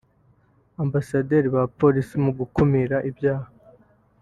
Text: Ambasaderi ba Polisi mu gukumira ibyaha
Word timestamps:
Ambasaderi 0.83 1.47
ba 1.55 1.63
Polisi 1.79 2.15
mu 2.23 2.31
gukumira 2.39 2.97
ibyaha 3.09 3.47